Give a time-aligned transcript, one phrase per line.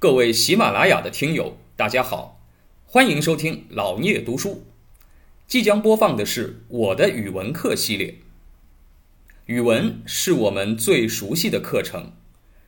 [0.00, 2.38] 各位喜马拉雅的听友，大家好，
[2.86, 4.62] 欢迎收听老聂读书。
[5.48, 8.14] 即将播放的是我的语文课系列。
[9.46, 12.12] 语文是我们最熟悉的课程，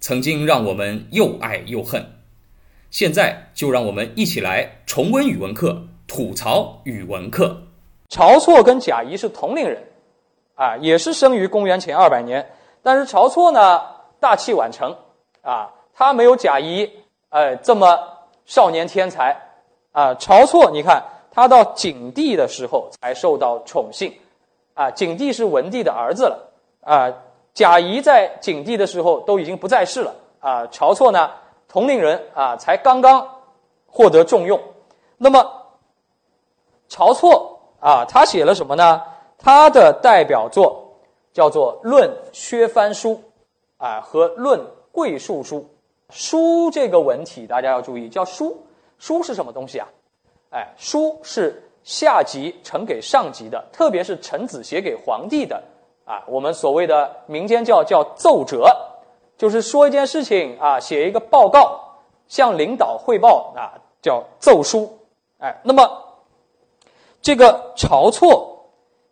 [0.00, 2.04] 曾经让我们又爱又恨。
[2.90, 7.62] 现在就让我们一起来重温语文课，吐槽语文课。
[8.08, 9.80] 晁错跟贾谊是同龄人，
[10.56, 12.44] 啊，也是生于公元前二百年。
[12.82, 13.80] 但是晁错呢，
[14.18, 14.96] 大器晚成，
[15.42, 16.90] 啊，他没有贾谊，
[17.32, 17.98] 哎，这么
[18.44, 19.34] 少年天才，
[19.92, 24.12] 啊，晁错，你看他到景帝的时候才受到宠幸，
[24.74, 26.52] 啊，景帝是文帝的儿子了。
[26.82, 27.10] 啊，
[27.54, 30.66] 贾谊在景帝的时候都已经不在世了啊。
[30.66, 31.30] 晁错呢，
[31.68, 33.26] 同龄人啊，才刚刚
[33.86, 34.60] 获得重用。
[35.16, 35.42] 那么，
[36.90, 39.00] 晁错啊，他写了什么呢？
[39.38, 40.84] 他的代表作
[41.32, 43.12] 叫做《论薛藩书》
[43.78, 44.60] 啊和《论
[44.92, 45.60] 桂树书》。
[46.12, 48.56] 书这个文体大家要注意，叫书。
[48.98, 49.88] 书是什么东西啊？
[50.50, 55.60] 哎，书是下级呈给上级的，特别是臣子写给皇帝的。
[56.04, 58.68] 啊，我们所谓的民间叫叫奏折，
[59.38, 61.80] 就是说一件事情啊，写一个报告，
[62.28, 64.98] 向领导汇报啊，叫奏书。
[65.38, 65.88] 哎，那么
[67.20, 68.66] 这个晁错，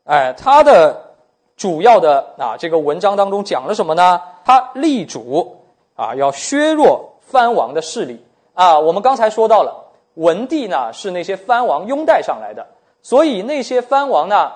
[0.04, 1.14] 哎，他的
[1.56, 4.20] 主要的啊这个文章当中讲了什么呢？
[4.44, 5.59] 他力主
[6.00, 8.78] 啊要削弱藩王的势力啊。
[8.78, 12.66] 我们刚才说到了，文帝呢是那些藩王拥戴上来的，
[13.02, 14.52] 所以那些藩王呢。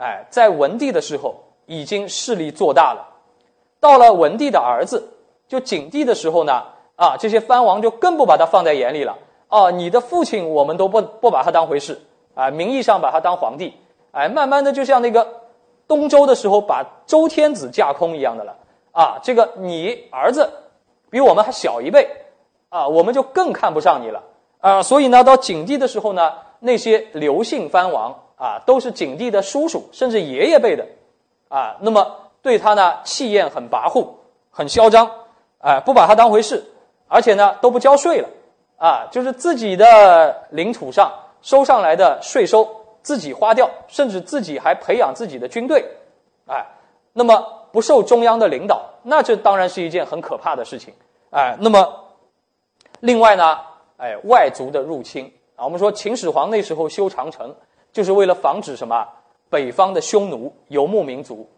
[0.00, 1.34] 哎，在文帝的时候
[1.66, 3.04] 已经势力做大了，
[3.80, 5.08] 到了文帝的儿子
[5.48, 6.62] 就景帝的时候呢，
[6.94, 9.18] 啊，这些藩王就更不把他放在眼里了。
[9.48, 12.00] 哦，你的父亲我们都不不把他当回事，
[12.36, 13.74] 啊，名义上把他当皇帝，
[14.12, 15.26] 哎，慢慢的就像那个
[15.88, 18.56] 东周的时候把周天子架空一样的了。
[18.98, 20.50] 啊，这个你儿子
[21.10, 22.08] 比我们还小一辈，
[22.68, 24.22] 啊，我们就更看不上你了。
[24.58, 28.14] 啊，所以呢，到景帝的时候呢，那些刘姓藩王。
[28.40, 30.86] 啊，都是景帝的叔叔，甚至爷爷辈的，
[31.48, 34.06] 啊，那么对他呢，气焰很跋扈，
[34.48, 35.10] 很嚣张，
[35.58, 36.64] 啊，不把他当回事，
[37.08, 38.28] 而且呢，都不交税了，
[38.76, 42.64] 啊，就是自己的领土上收上来的税收
[43.02, 45.84] 自己花掉，甚至自己还培养自己的军队，
[46.46, 46.64] 哎，
[47.12, 47.44] 那么
[47.78, 50.92] 不受中央的领导，那这当然是一件很可怕的事情，
[51.30, 51.88] 哎，那么
[52.98, 53.56] 另外呢，
[53.98, 57.54] 哎，外族的入侵啊，我们说秦始皇那时候修长城。
[57.92, 59.06] 就是为了防止什么
[59.48, 61.48] 北方的匈奴游牧民族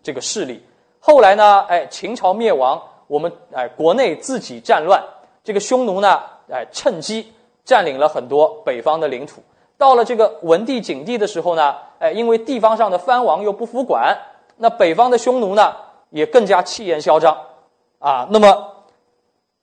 [0.00, 0.64] 这个势力。
[1.00, 5.02] 后来呢，哎，秦朝灭亡，我们哎国内自己战乱，
[5.42, 7.32] 这个匈奴呢，哎趁机
[7.64, 9.42] 占领了很多北方的领土。
[9.76, 14.16] 到了这个文帝、景帝的时候呢，哎，因为地方上的藩王又不服管，
[14.64, 15.76] 那北方的匈奴呢
[16.08, 17.38] 也更加气焰嚣张
[17.98, 18.26] 啊。
[18.30, 18.86] 那么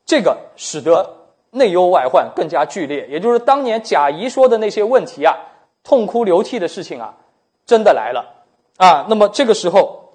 [0.06, 1.18] 这个使得
[1.50, 5.36] 内忧外患更加剧烈，也就是当年贾谊说的那些问题啊。
[5.84, 7.12] 痛哭流涕的事情啊，
[7.66, 8.24] 真的来了
[8.78, 9.08] 啊！
[9.10, 10.14] 那么这个时候，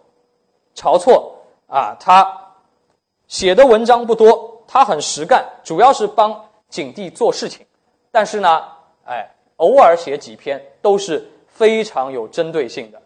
[0.77, 1.35] 晁错
[1.67, 2.53] 啊，他
[3.27, 7.67] 写的文章不多，他很实干，主要是帮景帝做事情。
[8.13, 8.63] 但是呢，
[9.05, 12.99] 哎，偶尔写几篇都是非常有针对性的《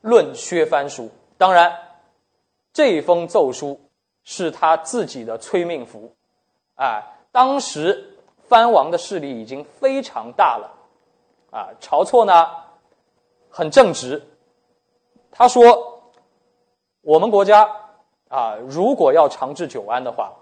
[0.00, 1.04] 论削藩书》。
[1.38, 1.76] 当然，
[2.72, 3.80] 这封奏书
[4.24, 6.14] 是他自己的催命符。
[6.76, 7.02] 哎，
[7.32, 8.16] 当时
[8.48, 10.72] 藩王的势力已经非常大了。
[11.50, 12.32] 啊，晁错呢，
[13.48, 14.22] 很正直。
[15.30, 16.02] 他说
[17.02, 17.70] ：“我们国家
[18.28, 20.32] 啊，如果要长治久安的话，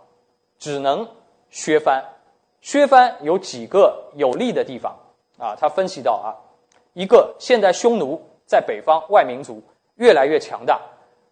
[0.58, 1.06] 只能
[1.50, 2.02] 削藩。
[2.60, 4.96] 削藩有几个有利的地方
[5.38, 5.54] 啊？
[5.54, 6.34] 他分析到啊，
[6.94, 9.62] 一个现在匈奴在北方外民族
[9.96, 10.80] 越来越强大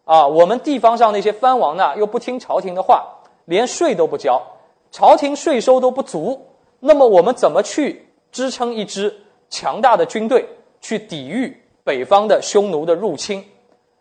[0.05, 3.07] 啊，我们地方上那些藩王呢，又不听朝廷的话，
[3.45, 4.43] 连税都不交，
[4.91, 6.47] 朝廷税收都不足，
[6.81, 9.21] 那么我们怎么去支撑一支？”
[9.53, 10.49] 强大的军队
[10.81, 13.45] 去抵御北方的匈奴的入侵，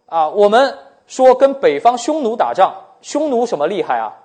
[0.05, 4.15] 啊，我们说跟北方匈奴打仗，匈奴什么厉害啊？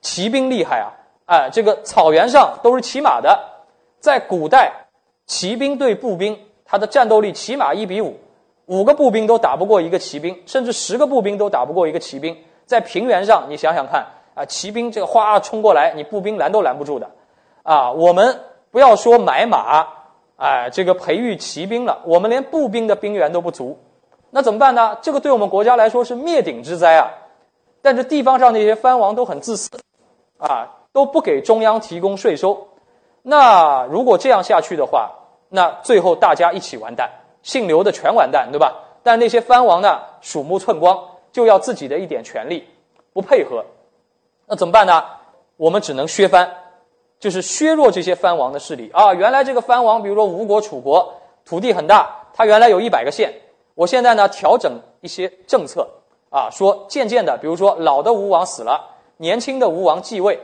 [0.00, 0.90] 骑兵厉害啊！
[1.26, 3.38] 哎，这个草原上都是骑马的，
[4.00, 4.88] 在古代，
[5.26, 6.36] 骑兵对步兵，
[6.70, 8.18] 他的战斗力起码一比五，
[8.66, 12.36] 五个步兵都打不过一个骑兵，甚至十个步兵都打不过一个骑兵。
[12.66, 17.10] 在平原上，你想想看，啊，骑兵这个哗冲过来，你步兵拦都拦不住的，
[17.62, 18.38] 啊，我们
[18.70, 19.88] 不要说买马。
[20.36, 23.76] 哎，这个培育骑兵了，我们连步兵的兵源都不足，
[24.30, 24.96] 那怎么办呢？
[25.02, 27.10] 这个对我们国家来说是灭顶之灾啊！
[27.82, 29.68] 但是地方上那些藩王都很自私，
[30.36, 32.68] 啊，都不给中央提供税收。
[33.22, 35.10] 那如果这样下去的话，
[35.48, 37.10] 那最后大家一起完蛋，
[37.42, 38.74] 姓刘的全完蛋，对吧？
[39.02, 40.98] 但那些藩王呢，鼠目寸光，
[41.32, 42.68] 就要自己的一点权利，
[43.12, 43.64] 不配合，
[44.46, 45.04] 那怎么办呢？
[45.56, 46.48] 我们只能削藩，
[47.18, 49.14] 就是削弱这些藩王的势力啊。
[49.14, 51.14] 原来这个藩王，比如说吴国、楚国，
[51.44, 53.32] 土地很大，他原来有一百个县，
[53.74, 55.88] 我现在呢调整一些政策
[56.30, 60.38] 啊，说渐渐的，比如说老的吴王死了，年轻的吴王继位，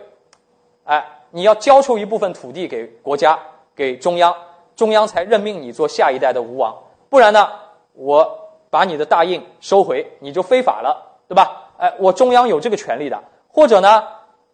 [0.84, 3.38] 哎，你要交出一部分土地给国家，
[3.76, 4.34] 给中央，
[4.76, 6.74] 中央才任命你做下一代的吴王，
[7.08, 7.48] 不然呢，
[7.92, 8.38] 我
[8.70, 11.70] 把你的大印收回，你就非法了，对吧？
[11.78, 14.02] 哎，我中央有这个权利的，或者呢？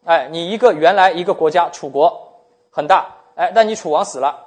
[0.04, 2.32] 哎，你一个原来一个国家楚国
[2.70, 4.46] 很大，哎，但你楚王死了，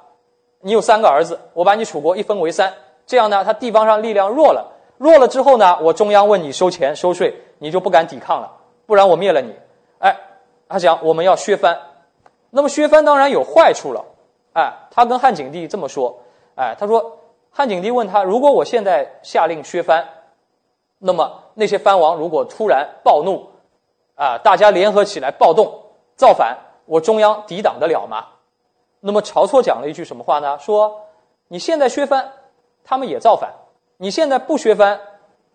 [0.61, 2.73] 你有三个儿子，我把你楚国一分为三，
[3.05, 8.51] 这样呢，他地方上力量弱了，弱了之后呢，我中央问你收钱收税，你就不敢抵抗了，
[8.87, 9.53] 不然我灭了你。
[9.99, 10.15] 哎，
[10.67, 11.79] 他讲我们要削藩，
[12.49, 14.03] 那么削藩当然有坏处了，
[14.53, 16.17] 哎，他跟汉景帝这么说，
[16.55, 17.19] 哎，他说
[17.51, 20.07] 汉景帝问他，如果我现在下令削藩，
[20.99, 23.49] 那么那些藩王如果突然暴怒。
[24.15, 24.37] 啊！
[24.37, 25.73] 大家联合起来暴动
[26.15, 26.55] 造反，
[26.85, 28.27] 我中央抵挡得了吗？
[28.99, 30.55] 那么晁错讲了一句什么话呢？
[30.59, 31.01] 说
[31.47, 32.31] 你现在削藩，
[32.83, 33.49] 他们也造反；
[33.97, 35.01] 你现在不削藩，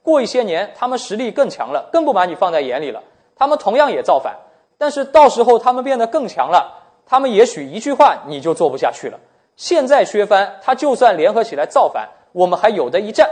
[0.03, 3.01] 过一些年他们实力更强了，更不把你放在眼里了，
[3.37, 4.37] 他们同样也造反。
[4.77, 6.78] 但是到时候他们变得更强了，
[7.09, 9.19] 他们也许一句话你就做不下去了。
[9.57, 13.29] 现在削藩，他就算联合起来造反，我们还有的一战，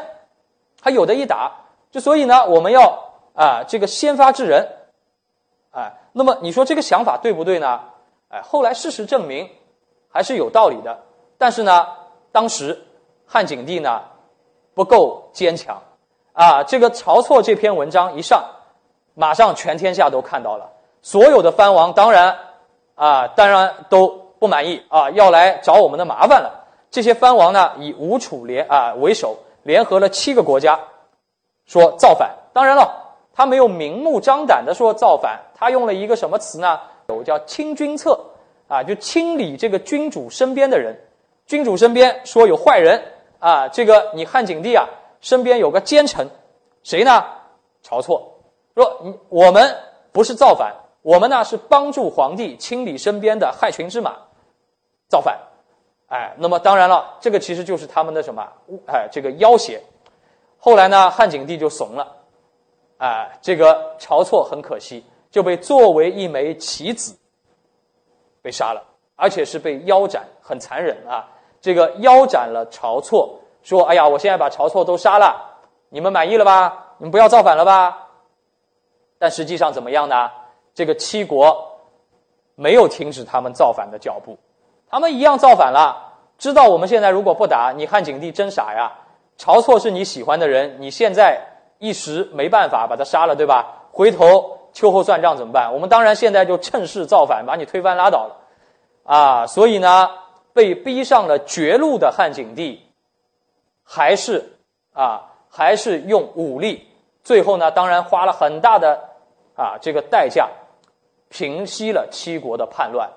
[0.80, 1.52] 还有的一打。
[1.90, 4.66] 就所以呢，我们要啊，这个先发制人。
[5.72, 7.80] 哎，那么你说这个想法对不对呢？
[8.28, 9.48] 哎，后来事实证明
[10.08, 10.98] 还是有道理的。
[11.38, 11.86] 但是呢，
[12.32, 12.82] 当时
[13.26, 14.02] 汉景帝呢
[14.74, 15.80] 不够坚强
[16.32, 16.64] 啊。
[16.64, 18.42] 这个晁错这篇文章一上，
[19.14, 22.36] 马上全天下都看到了，所有的藩王当然
[22.96, 24.08] 啊，当然都
[24.40, 26.66] 不满意啊，要来找我们的麻烦了。
[26.90, 30.80] 这些藩王呢，以吴楚联啊为首，联合了七个国家，
[31.64, 32.30] 说造反。
[32.52, 33.04] 当然了。
[33.38, 36.80] 他没有明目张胆的说造反，他用了一个什么词呢？
[37.08, 38.18] 有叫清君侧，
[38.66, 40.98] 啊，就清理这个君主身边的人。
[41.44, 43.02] 君主身边说有坏人
[43.38, 44.88] 啊，这个你汉景帝啊
[45.20, 46.30] 身边有个奸臣，
[46.82, 47.26] 谁呢？
[47.86, 48.38] 晁错。
[48.74, 49.76] 说你我们
[50.12, 50.74] 不是造反，
[51.06, 54.16] 我们呢是帮助皇帝清理身边的害群之马，
[55.08, 55.38] 造反。
[56.08, 58.44] 哎，那么当然了，这个其实就是他们的什么？
[58.88, 59.80] 哎，这个要挟。
[60.58, 62.16] 后来呢，汉景帝就怂了。
[62.98, 67.16] 哎，这个晁错很可惜，就被作为一枚棋子
[68.42, 68.82] 被杀了，
[69.14, 71.28] 而且是被腰斩，很残忍啊！
[71.60, 75.54] 这个腰斩了晁错，说：“哎呀，我现在把晁错都杀了，
[75.88, 76.96] 你们满意了吧？
[76.98, 78.08] 你们不要造反了吧？”
[79.20, 80.28] 但实际上怎么样呢？
[80.76, 81.80] 这个七国
[82.54, 84.38] 没有停止他们造反的脚步，
[84.88, 86.14] 他们一样造反了。
[86.38, 88.92] 知道我们现在如果不打，你汉景帝真傻呀！
[89.36, 91.48] 晁错是你喜欢的人，你现在。
[91.78, 93.90] 一时没办法把他杀了，对吧？
[93.92, 95.74] 回头秋后算账怎么办？
[95.74, 98.36] 我们当然现在就趁势造反，把你推翻拉倒了，
[99.04, 99.46] 啊！
[99.46, 100.08] 所以呢，
[100.54, 102.80] 被逼上了绝路的汉景帝，
[103.84, 104.56] 还是
[104.94, 106.88] 啊，还是用武力，
[107.22, 109.10] 最后呢，当然花了很大的
[109.54, 110.48] 啊这个代价，
[111.36, 113.10] 平息了七国的叛乱。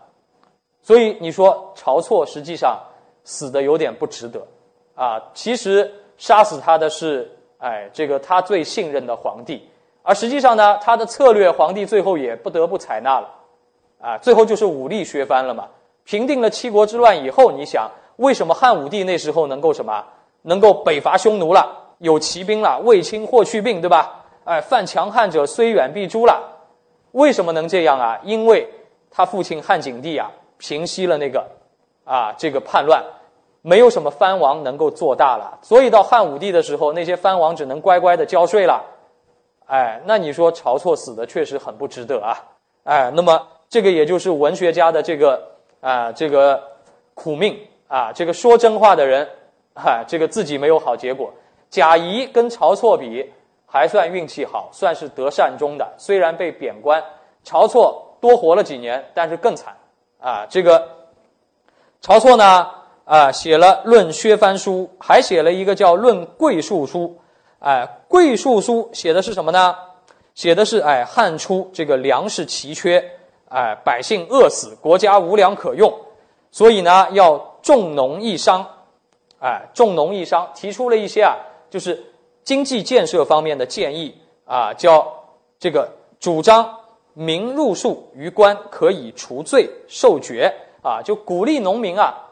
[0.81, 2.80] 所以你说晁错实际上
[3.24, 4.45] 死的有点不值得
[4.95, 7.36] 啊，其实杀死他的是。
[7.62, 9.69] 哎，这个他最信任的皇帝，
[10.01, 13.30] 而实际上呢，他的策略皇帝最后也不得不采纳了，
[14.00, 15.68] 啊，最后就是武力削藩了嘛。
[16.06, 20.05] 平定了七国之乱以后，你想为什么汉武帝那时候能够什么？
[20.44, 24.24] 能够北伐匈奴了，有骑兵了，卫青霍去病，对吧？
[24.46, 26.59] 哎，犯强汉者虽远必诛了。
[27.12, 28.20] 为什么能这样啊？
[28.24, 28.68] 因为
[29.10, 31.46] 他父亲汉景帝啊，平息了那个
[32.06, 33.04] 啊这个叛乱。
[33.62, 38.82] 没有什么藩王能够做大了，所以到汉武帝的时候，那些藩王只能乖乖的交税了。
[39.66, 42.42] 哎，那你说晁错死的确实很不值得啊！
[42.86, 45.44] 哎，那么这个也就是文学家的这个
[45.82, 46.63] 啊这个
[47.13, 49.28] 苦命啊，这个说真话的人，
[49.75, 51.30] 哈，这个自己没有好结果。
[51.70, 53.30] 贾谊跟晁错比，
[53.70, 57.04] 还算运气好，算是得善终的，虽然被贬官。
[57.46, 59.74] 晁错多活了几年，但是更惨
[60.20, 60.46] 啊！
[60.50, 60.88] 这个
[62.02, 62.70] 晁错呢？
[63.06, 67.08] 啊，写了《论削藩书》，还写了一个叫《论桂树书》。
[67.60, 69.76] 哎，《桂树书》写的是什么呢？
[70.36, 73.04] 写的是哎，汉初这个粮食奇缺，
[73.50, 75.92] 哎，百姓饿死，国家无粮可用，
[76.52, 78.68] 所以呢，要重农抑商。
[79.40, 81.36] 哎，重农抑商，提出了一些啊，
[81.70, 82.04] 就是
[82.43, 84.15] 经济建设方面的建议
[84.46, 85.08] 啊，叫
[85.60, 86.77] 这个主张
[87.13, 92.25] 民入数于官，可以除罪受爵啊，就鼓励农民啊。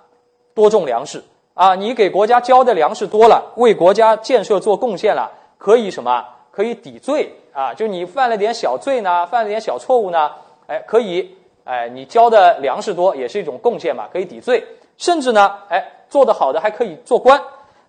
[0.53, 1.23] 多种粮食
[1.53, 1.75] 啊！
[1.75, 6.25] 你给国家交的粮食多了，为国家建设做贡献了，可以什么？
[6.49, 7.71] 可以抵罪啊！
[7.75, 10.31] 就你犯了点小罪呢，犯了点小错误呢，
[10.65, 14.65] 哎，可以哎，你交的粮食多也是一种贡献嘛，可以抵罪。
[14.97, 17.39] 甚至呢，哎，做得好的还可以做官。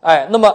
[0.03, 0.55] 哎，那么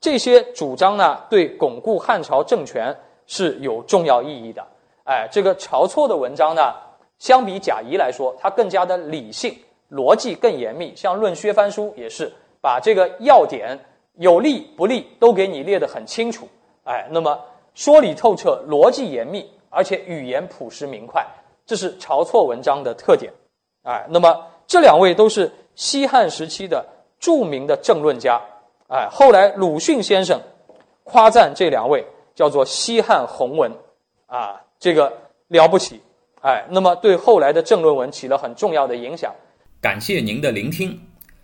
[0.00, 4.66] 这些主张呢，对巩固汉朝政权是有重要意义的。
[5.04, 6.72] 哎，这个晁错的文章呢，
[7.18, 9.54] 相比贾谊来说，它更加的理性，
[9.90, 10.94] 逻辑更严密。
[10.96, 13.78] 像《论削藩书》也是把这个要点
[14.14, 16.48] 有利不利都给你列得很清楚。
[16.84, 17.38] 哎，那么
[17.74, 21.26] 说理透彻，逻辑严密，而且语言朴实明快。
[21.66, 23.32] 这是晁错文章的特点，
[23.82, 26.84] 哎，那么这两位都是西汉时期的
[27.20, 28.40] 著名的政论家，
[28.90, 30.42] 哎，后来鲁迅先生
[31.04, 32.04] 夸赞这两位
[32.34, 33.72] 叫做西汉弘文，
[34.26, 35.12] 啊，这个
[35.46, 36.00] 了不起，
[36.42, 39.32] 哎，那么对后来的政论文起了很重要的影响。
[39.80, 41.00] 感谢您的聆听，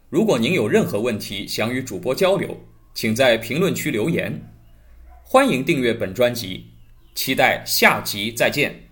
[0.08, 2.48] 如果您有任何问题想与主播交流，
[2.94, 4.32] 请在评论区留言，
[5.22, 6.64] 欢迎订阅本专辑，
[7.14, 8.85] 期待下集再见。